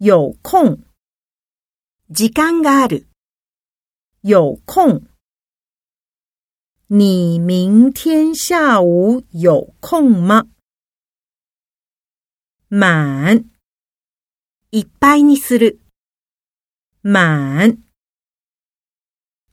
[0.00, 0.78] 有空，
[2.14, 3.08] 時間がある。
[4.22, 5.02] 有空，
[6.86, 10.44] 你明天下午有空嗎？
[12.70, 13.50] 滿，
[14.70, 15.80] いっぱいにする。
[17.02, 17.82] 滿，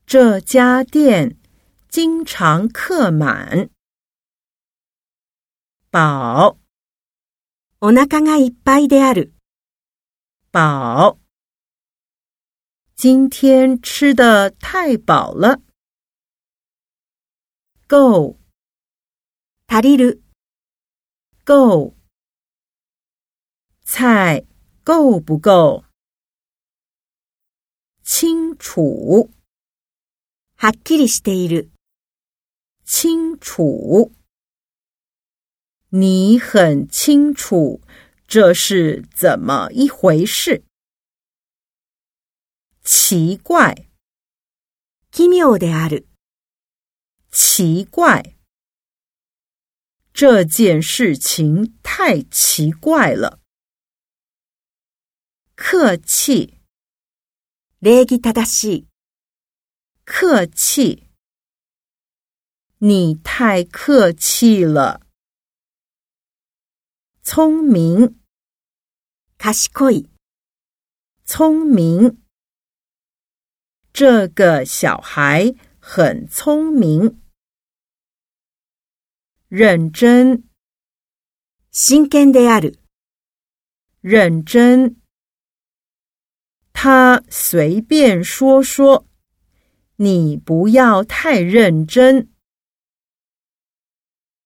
[0.05, 1.35] 這家店
[1.89, 3.71] 經常客滿。
[5.91, 6.55] 飽，
[7.81, 9.34] お腹がいっぱいである。
[10.57, 11.19] 饱，
[12.95, 15.59] 今天吃的太饱了。
[17.89, 18.39] 够，
[19.67, 20.21] 足りる。
[21.43, 21.93] 够，
[23.83, 24.45] 菜
[24.85, 25.83] 够不够？
[28.01, 29.29] 清楚，
[30.57, 31.69] はっきりしている。
[32.85, 34.09] 清楚，
[35.89, 37.81] 你很清楚。
[38.27, 40.63] 这是怎么一回事？
[42.83, 43.87] 奇怪，
[45.11, 46.07] 奇妙である。
[47.31, 48.35] 奇怪，
[50.13, 53.39] 这件事情太奇怪了。
[55.53, 56.61] 客气，
[57.79, 58.85] 礼儀正しい。
[60.03, 61.09] 客气，
[62.79, 65.04] 你太客气了。
[67.27, 68.17] 聪明，
[69.39, 70.05] 賢しい。
[71.25, 72.21] 聪明，
[73.91, 77.19] 这个小孩很聪明。
[79.47, 80.43] 认真，
[81.71, 82.77] 真剣である。
[84.01, 84.97] 认真，
[86.73, 89.07] 他随便说说，
[89.95, 92.29] 你不要太认真。